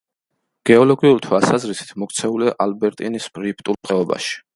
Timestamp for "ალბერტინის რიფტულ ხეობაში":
2.67-4.35